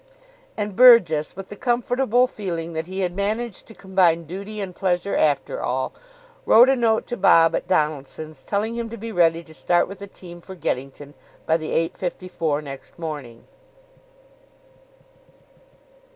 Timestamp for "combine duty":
3.75-4.59